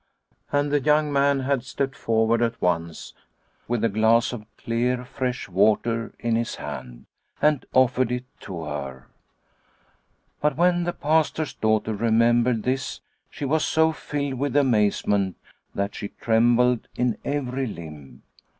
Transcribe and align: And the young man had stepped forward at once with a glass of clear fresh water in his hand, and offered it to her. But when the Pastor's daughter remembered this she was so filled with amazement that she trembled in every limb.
And 0.51 0.71
the 0.71 0.81
young 0.81 1.13
man 1.13 1.41
had 1.41 1.63
stepped 1.63 1.95
forward 1.95 2.41
at 2.41 2.59
once 2.59 3.13
with 3.67 3.83
a 3.83 3.87
glass 3.87 4.33
of 4.33 4.47
clear 4.57 5.05
fresh 5.05 5.47
water 5.47 6.11
in 6.17 6.35
his 6.35 6.55
hand, 6.55 7.05
and 7.39 7.67
offered 7.71 8.11
it 8.11 8.25
to 8.39 8.63
her. 8.63 9.05
But 10.41 10.57
when 10.57 10.85
the 10.85 10.93
Pastor's 10.93 11.53
daughter 11.53 11.93
remembered 11.93 12.63
this 12.63 13.01
she 13.29 13.45
was 13.45 13.63
so 13.63 13.91
filled 13.91 14.39
with 14.39 14.55
amazement 14.55 15.35
that 15.75 15.93
she 15.93 16.07
trembled 16.07 16.87
in 16.95 17.19
every 17.23 17.67
limb. 17.67 18.23